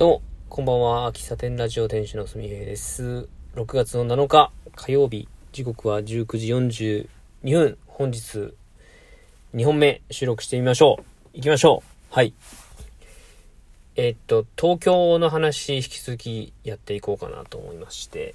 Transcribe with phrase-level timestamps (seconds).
[0.00, 1.12] どうも、こんばんは。
[1.12, 3.28] 喫茶店ラジオ店主のすみへいです。
[3.54, 7.06] 6月の7日火曜日、時刻は19時
[7.44, 7.78] 42分。
[7.86, 8.54] 本日、
[9.54, 11.04] 2本目収録してみましょう。
[11.34, 12.14] 行きましょう。
[12.14, 12.32] はい。
[13.94, 18.34] えっと、東京の話、引き続きやっていこうかなと思いまして、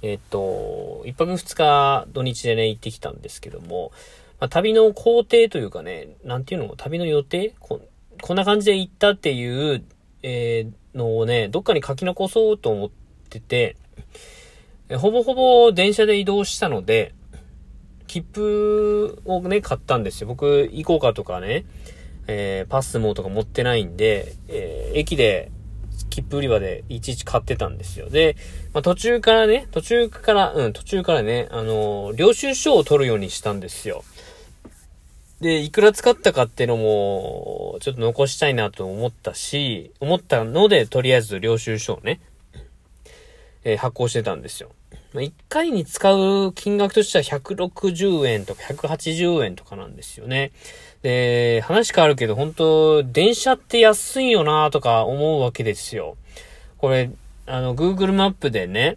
[0.00, 3.92] えっと、一泊二日土日でね、行ってきたんですけども、
[4.40, 7.52] まあ、旅の工程というかね、なんていうの旅の予定？
[7.60, 7.82] こ
[8.22, 9.84] こんな感じで行ったっていう、
[10.22, 12.90] えーのをね、どっかに書き残そうと思っ
[13.28, 13.76] てて、
[14.98, 17.14] ほぼほぼ電車で移動したので、
[18.06, 20.28] 切符をね、買ったんですよ。
[20.28, 21.64] 僕、行こうかとかね、
[22.26, 25.50] えーパスモとか持ってないんで、えー駅で、
[26.10, 28.10] 切符売り場でいちいち買ってたんですよ。
[28.10, 28.36] で、
[28.74, 34.04] まあ、途中からね、途中から、うん、途中からね、あのー領収書を取るようにしたんですよ。
[35.42, 42.20] で、いくら使ったかっていうのも、ちょっと残したいなと思ったし、思ったので、とりあえず領収書をね、
[43.64, 44.70] えー発行してたんですよ。
[45.12, 50.52] まあ、1回に使う金額としては160円とか180円とかなんですよね。
[51.02, 56.16] で、話変わるけど、本当電車って安いよなとか思うわけですよ。
[56.78, 57.10] これ、
[57.46, 58.96] あの、Google マップでね、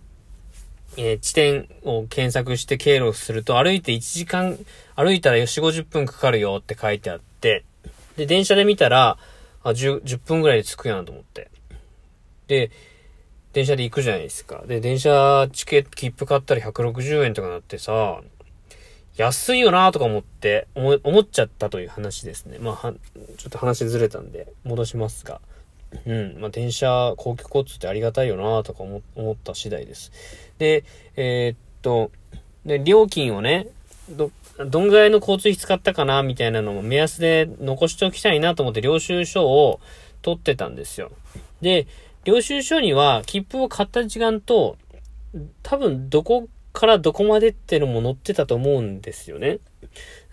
[0.98, 4.58] えー地点を検索して経路をすると歩いて1時間、
[4.96, 7.64] 歩いたら4、50分かかるよって書いてあって、
[8.18, 9.18] で、電車で見たら、
[9.64, 11.50] あ、10、10分ぐらいで着くやんと思って。
[12.48, 12.72] で、
[13.54, 14.64] 電車で行くじゃないですか。
[14.68, 18.22] で、電車チケット、切符買ったら160円とかなってさ、
[19.18, 22.58] 安いよなとか思って、思思っちゃったという話ですね。
[22.60, 22.94] まあ、は、
[23.38, 25.40] ちょっと話ずれたんで、戻しますが。
[26.06, 26.38] うん。
[26.40, 29.02] まあ、電車、公共交通ってありがたいよなとか思
[29.32, 30.12] った次第です。
[30.58, 30.84] で、
[31.16, 32.12] えーっと、
[32.66, 33.68] で、料金をね、
[34.10, 39.80] ど、どんぐらいの交通費使ったかなみたいなのも目安で残しておきたいなと思って領収書を
[40.22, 41.12] 取ってたんですよ。
[41.62, 41.88] で、
[42.24, 44.78] 領収書には切符を買った時間と、
[45.64, 49.60] 多分どこからどこまでってのも載ってたと思うんですよね。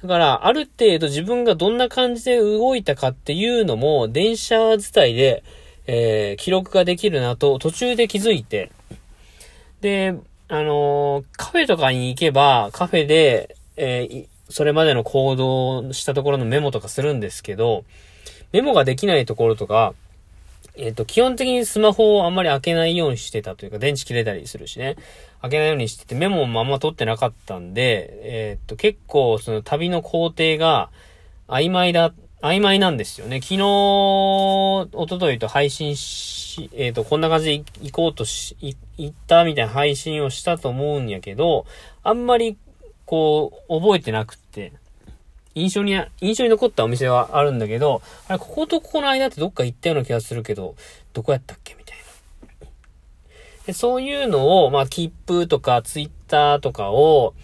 [0.02, 5.44] だから、ある程度自分がどんな感じで動いたかっていうのも、電車自体で、
[5.86, 8.70] えー記録ができるなと途中で気づいて、
[9.80, 10.14] で、
[10.48, 17.84] あのーカフェとかに行けば、カフェで、えーそれまでの行動したところのメモとかするんですけど、
[18.52, 19.94] メモができないところとか、
[20.76, 24.96] えっ、と、基本的にスマホをあんまり開けないようにしてたというか、電池切れたりするしね。
[25.42, 30.90] 開けないようにしてて、メモもあんま取ってなかったんで、えっ、と、結構、その旅の工程が
[31.48, 33.40] 曖昧だ、曖昧なんですよね。
[33.40, 38.56] 昨日、一昨日と配信し、えっ、と、こんな感じで行こうとし、
[38.96, 41.66] 行ったみたいな配信をしたと思うんやけど、
[42.04, 42.56] あんまり、
[43.04, 44.72] こう、覚えてなくって、
[45.56, 50.76] 印象に、印象に残ったお店はあるんだけど、あれ、こことここの間ってどっか行ったような気がするけど、
[51.12, 52.02] どこやったっけみたいな。
[53.66, 57.34] でそういうのを、まあ、切符とかツイッターとかを、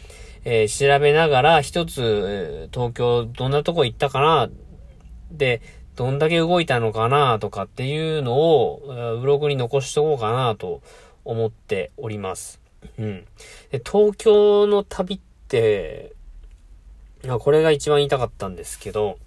[0.44, 4.50] えー調べながら、一つ、東京どんなとこ行ったかな
[5.30, 5.60] で、
[5.94, 10.80] どんだけ動いたのかなとかっていうのを、えーブログに残しとこうかなと
[11.24, 12.60] 思っております。
[12.98, 13.26] うん。
[13.70, 16.12] で東京の旅って、
[17.28, 19.18] あこれが一番言いたかったんですけど、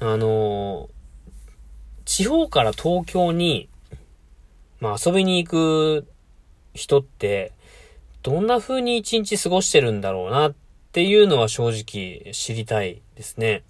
[0.00, 0.90] あの
[2.04, 3.68] 地方から東京に、
[4.80, 6.06] まあ遊びに行く
[6.74, 7.52] 人って、
[8.22, 10.54] どんな風に一日過ごしてるんだろうなっ
[10.92, 13.62] ていうのは正直知りたいですね。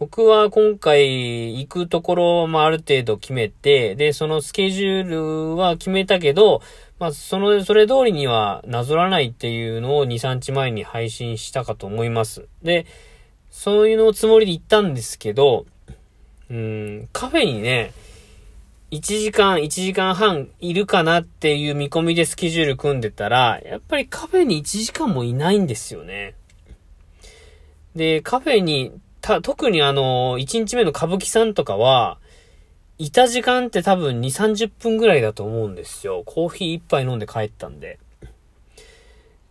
[0.00, 5.08] 僕は今回行くところもある程度決めて、で、そのスケジュー
[5.52, 6.62] ルは決めたけど、
[6.98, 12.46] まあ、その、それ通りにはなぞらないっていうのを2、3日前に配信したかと思います。
[12.62, 12.86] で、
[13.50, 15.66] そういうのつもりで行ったんですけど、
[16.50, 17.92] うん、カフェにね、
[18.90, 26.34] 1時間、1時間半いるかなっていう見込みでスケジュール組んでたら、やっぱりカフェに1時間もいないんですよね。
[27.94, 32.18] で、カフェに、た、特にあの、1日目の歌舞伎さんとかは、
[32.98, 36.24] いた時間って多分2、30分ぐらいだと思うんですよ。
[36.26, 38.00] コーヒー一杯飲んで帰ったんで。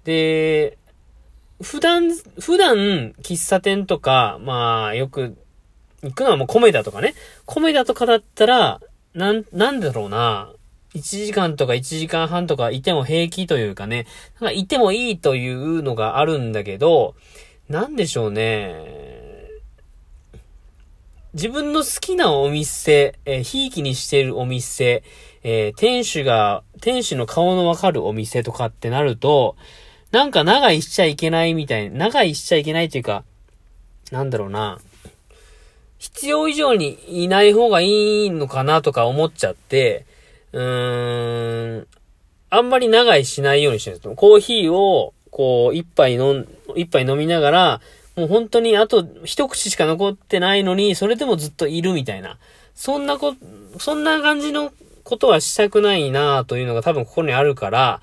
[0.04, 0.78] で、
[1.62, 5.38] 普段、普段、喫茶店とか、まあ、よく、
[6.04, 7.14] 行くのはもうコメダとかね。
[7.46, 8.82] コメダとかだったら、
[9.14, 10.52] なん、なんだろうな。
[10.96, 14.08] 1時間とか1時間半とかいても平気というかね。
[14.40, 17.16] なんかいてもいいというのがあるんだけど、
[17.68, 19.10] なんでしょうね。
[21.34, 25.04] 自分の好きなお店、え、ひいきにしているお店、
[25.44, 29.56] えー店主が、店主の顔のわかるお店とかってなると、
[30.12, 33.24] なんか長居しちゃいけないみたいな、長居しちゃいけないというか、
[34.12, 34.80] なんだろうな。
[36.00, 40.06] 必要以上にいない方がいいのかなとか思っちゃって、
[40.54, 41.88] うーん、
[42.50, 47.82] あんまり長いしないようにしてるんですコーヒーを、こう、一杯飲ん、一杯飲みながら、
[48.16, 52.38] もう本当にあと一口しか残ってないのに、それでもずっといるみたいな。
[52.74, 53.36] そんなこ、
[53.78, 54.72] そんな感じの
[55.04, 58.02] ことはしたくないなというのが多分ここにあるから、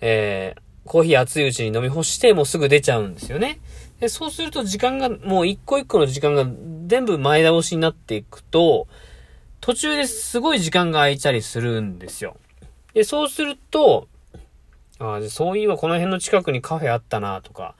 [0.00, 3.60] えー、コーヒー熱いうちに飲み干してもうすぐ出ちゃうんですよね。
[4.00, 6.46] で、そうすると時間が、もう一個一個の時間が
[6.86, 8.88] 全部前倒しになっていくと、
[9.60, 12.36] 途中ですごい時間が空いたりするんですよ。
[12.94, 14.08] で、そうすると、
[14.98, 17.74] あそういえばこの辺の近くにカフェあったなとか、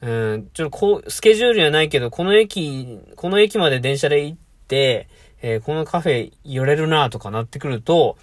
[0.00, 4.38] うん、ちょっとこう、スケジュールにはないけど、この駅、この駅まで電車で行っ
[4.68, 5.08] て、
[5.42, 8.16] えー、このカフェ寄れるなとかなってくると、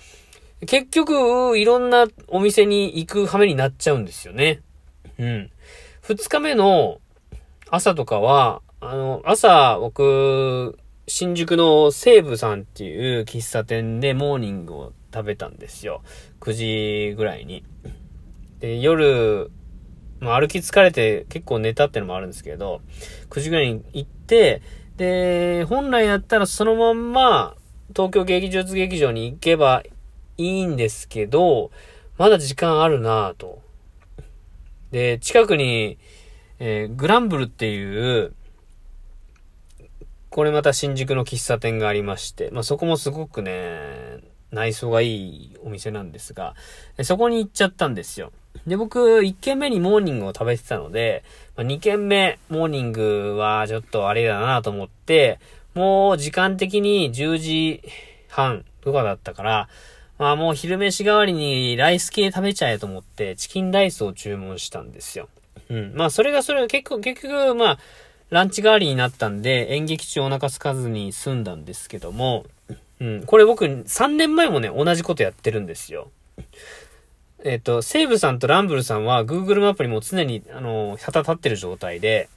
[0.65, 4.61] 結局、いろんなお店に行く羽目になっちゃうんですよね。
[5.19, 5.51] うん。
[6.07, 7.01] 二日目の
[7.71, 16.03] 朝とかは、あの、朝、僕、新宿の西武さんっていう喫茶店でモーニングを食べたんですよ。
[16.41, 16.53] 9
[17.09, 17.63] 時ぐらいに。
[18.59, 19.49] で、夜、
[20.19, 22.81] まあ、歩き疲れて結構寝たってのもあるんですけど、
[23.31, 24.61] 9時ぐらいに行って、
[24.97, 27.55] で、本来だったらそのまんま、
[27.95, 29.81] 東京劇場劇場に行けば
[30.37, 31.71] いいんですけど、
[32.19, 33.64] まだ時間あるなぁと。
[34.95, 35.97] で、近くに、
[36.57, 38.31] えー、グランブルっていう、
[40.29, 44.21] これまた新宿の喫茶店がありまして、まあ、そこもすごくね、
[44.51, 46.55] 内装がいいお店なんですが、
[47.03, 48.31] そこに行っちゃったんですよ。
[48.65, 51.25] で、僕、1軒目にモーニングを食べてたので、
[51.57, 55.41] まあ、2軒目、モーニングはちょっとあれだなと思って、
[55.73, 57.83] もう時間的に10時
[58.29, 59.69] 半とかだったから、
[60.17, 65.27] まあもう昼飯代わりにライス系食べちゃえと思って、チキンライスを注文したんですよ。
[65.69, 65.93] うん。
[65.95, 67.79] まあそれがそれ結構、結局、まあ、
[68.29, 72.45] ランチ代わりになったんで、演劇中お腹空かずに済んだんですけども、
[72.99, 73.23] うん。
[73.25, 76.09] これ僕、3年前もね、同じことやってるんですよ。
[77.43, 82.29] えっ、ー、と、西武さんとランブルさんは Google マップにも常に、あの、旗立ってる状態で、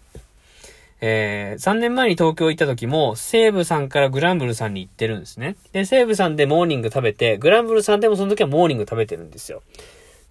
[1.00, 5.56] えー、3年前に東京行った時も、西武さんからグランブルさんに行ってるんですね。
[5.72, 9.62] で、西武さんでモーニング食べて、グランブルさんでもその時はモーニング食べてるんですよ。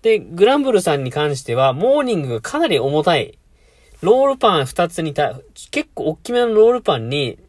[0.02, 3.38] で、グランブルさんに関しては、モーニングがかなり重たい。
[4.02, 5.40] ロールパン2つにた、
[5.72, 7.40] 結構大きめのロールパンに、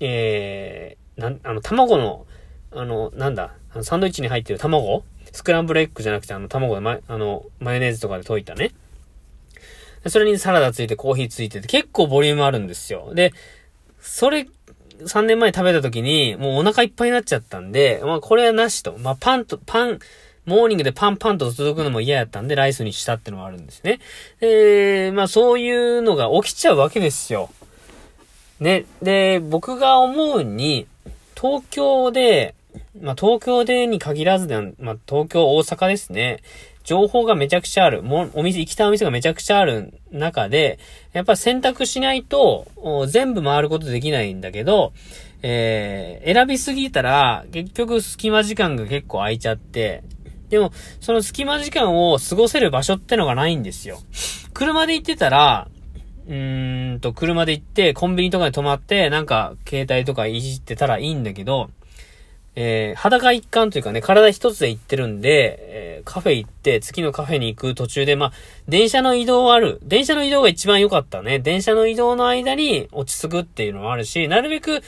[0.00, 2.26] えー、なん、あの、卵の、
[2.72, 5.04] あの、なんだ、サンドイッチに入ってる卵？
[5.32, 8.72] スクランブルエッグじゃなくて、あの、卵でま、あの、マヨネーズとかで溶いたね。
[10.08, 13.12] それにサラダついてコーヒーついてて結構ボリュームあるんですよ。
[13.14, 13.32] で、
[14.00, 14.46] それ、
[15.00, 18.96] 3年前食べた時に、もうお腹いっぱいになっちゃったんで、まあこれはなしと。
[18.98, 19.98] まあパンと、パン、
[20.46, 24.00] モーニングでパンパンと届くのも嫌やったんで、ライスにしたってのがあるんですね。
[24.40, 27.50] で、まあそういうのが起きちゃうわけですよ。
[28.60, 28.86] ね。
[29.02, 30.86] で、僕が思うに、
[31.38, 32.54] 東京で、
[33.00, 36.42] まあ東京でに限らずで、まあ東京、大阪ですね。
[36.86, 38.02] 情報がめちゃくちゃある。
[38.02, 40.78] もお店、行きたいお店がめちゃくちゃある中で、
[41.12, 42.68] やっぱ選択しないと、
[43.08, 44.92] 全部回ることできないんだけど、
[45.42, 50.04] えー、選びすぎたら、結局隙間時間が結構空いちゃって、
[50.48, 53.98] でも、その隙間時間を過ごせる場所ってのがないんですよ。
[54.54, 55.68] 車で行ってたら、
[56.28, 61.70] うーんと、車で行って、コンビニとかに泊まって、なんか、携帯とかいじってたらいいんだけど、
[62.58, 68.32] えー、裸一貫というかね、体一つで行ってるんで、えー、カフェ行って、次のカフェに行く途中で、まあ、
[68.66, 69.78] 電車の移動はある。
[69.82, 71.38] 電車の移動が一番良かったね。
[71.38, 74.82] 電車の移動の間に落ち着くっていうのもあるし、なるべく、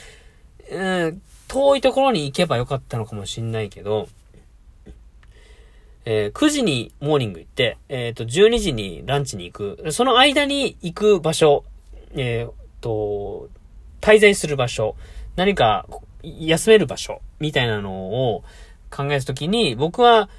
[0.71, 4.09] うん、遠いところに行けばよかったのかもしんないけど、
[6.05, 9.91] えー、9時にモーニング行って、えっ、ー、と、12時にランチに行く。
[9.91, 11.63] その間に行く場所、
[12.15, 13.47] えっ、ー、と、
[14.01, 14.95] 滞在する場所、
[15.35, 15.85] 何か
[16.23, 17.91] 休める場所みたいなの
[18.31, 18.43] を
[18.89, 20.29] 考えたときに、僕は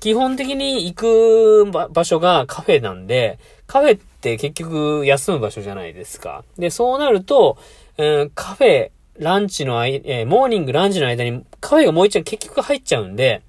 [0.00, 6.44] 基本的に行く場所がカフェなんで、カフェって結局休む場所じゃないですか。
[6.58, 7.58] で、そうなると、
[7.98, 13.42] えー、カフェ、ランチの間、えー、モーニング、ランチの間にカフェがもう一度結局入っちゃうんで、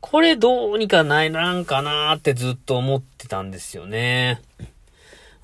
[0.00, 4.40] これどうにかないなんかなーってずっと思ってたんですよね。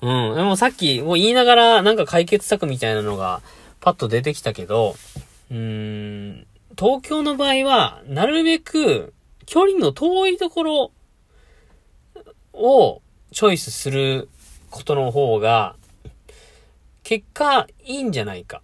[0.01, 0.35] うん。
[0.35, 3.41] でもさっきもう言いながらなんか解決策みたいなのが
[3.83, 4.95] パッと出てきたけど、
[5.51, 6.47] うーん、
[6.79, 9.13] 東京の場合は、なるべく
[9.45, 10.91] 距離の遠いところ
[12.53, 13.01] を
[13.33, 14.29] チョイスする
[14.69, 15.75] ことの方が、
[17.03, 18.61] 結果いいんじゃないか。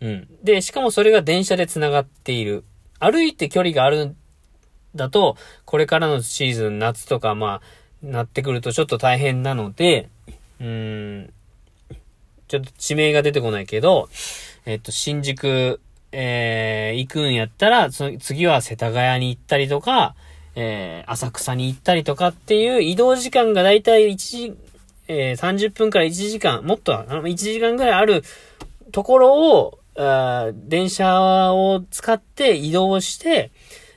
[0.00, 0.28] うん。
[0.42, 2.64] で、しかもそれが電車で繋がっている。
[2.98, 4.16] 歩いて距離があるん
[4.96, 7.60] だと、これからのシーズン、夏とか、ま
[8.02, 10.08] あ、なってくるとちょっと大変なので、
[10.58, 11.32] うーん、
[12.50, 14.08] ちょっと地名が出てこないけど、
[14.66, 15.80] えっと、新宿、
[16.10, 20.16] えー、行くんやったら、次は世田谷に行ったりとか、
[20.56, 24.56] えー、浅草に行ったりとかっていう移動時間がだいたい1時、
[25.06, 28.24] えー、30分から1時間、もっと、1時間ぐらいある
[28.90, 29.78] ところを、
[30.52, 33.52] 電車を使って移動して、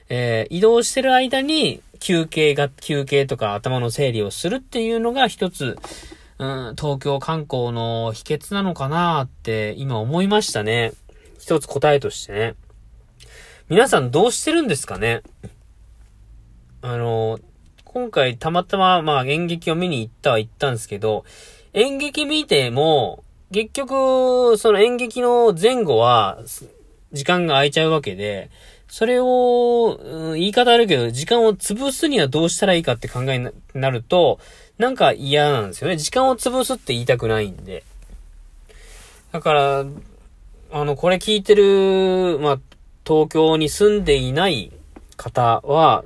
[0.10, 5.76] えー、移動してる間に休憩が、休憩とか頭の整理をするっていうのが一つ、
[6.40, 10.94] うん、東京観光の秘訣なのかなって今思いましたね。
[11.40, 12.56] 一つ答えとしてね。
[13.70, 15.22] 皆さんどうしてるんですかね？
[16.82, 17.40] あの、
[17.86, 21.24] 今回たまたままあ演劇を見に行ったは行ったんですけど、
[21.74, 26.40] 演劇見ても、結局、その演劇の前後は、
[27.12, 28.50] 時間が空いちゃうわけで、
[28.88, 34.40] それを、うん、言い方あるけど、時間を潰すにはどうしたらいいかって考えになると、
[34.78, 35.98] なんか嫌なんですよね。
[35.98, 37.84] 時間を潰すって言いたくないんで。
[39.32, 39.86] だから、
[40.72, 42.60] あの、これ聞いてる、まあ、
[43.06, 44.72] 東京に住んでいない
[45.16, 46.04] 方は、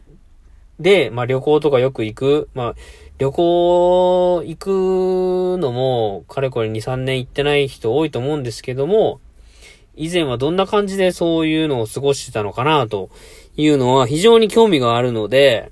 [0.80, 2.76] で、まあ、旅行とかよく行く、まあ、
[3.18, 9.20] 旅行行くのも、かれこれ2、3年行ってない人多いと思うんですけども、
[9.96, 13.10] 以前はどんな感じでそういうのを過ごしてたのかなと
[13.56, 15.72] いうのは非常に興味があるので、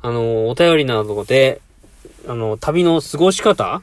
[0.00, 1.60] あの、お便りなどで、
[2.26, 3.82] あの、旅の過ごし方、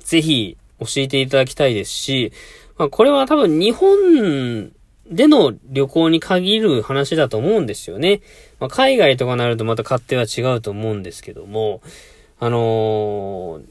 [0.00, 2.32] ぜひ教えていただきたいですし、
[2.78, 4.72] まあ、これは多分日本
[5.10, 8.20] での旅行に限る話だと思うんですよね。
[8.58, 11.82] まあ、海外とかになるとまた勝手は違うと思うんですけども、
[12.40, 13.62] あのー、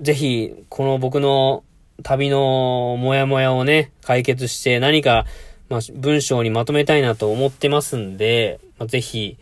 [0.00, 1.62] ぜひ、この僕の
[2.02, 5.26] 旅のモヤモヤをね、解決して何か、
[5.68, 9.36] まあ、文章にまとめたいなと思ってますんで、まあ、ぜひ、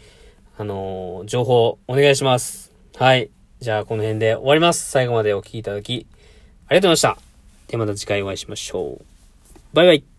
[0.58, 2.72] あのー、情報お願いします。
[2.96, 3.30] はい。
[3.60, 4.90] じゃあ、この辺で終わります。
[4.90, 6.06] 最後までお聴きいただき、
[6.68, 7.28] ありがとうございました。
[7.68, 9.04] ではまた次回お会いしましょう。
[9.72, 10.17] バイバイ。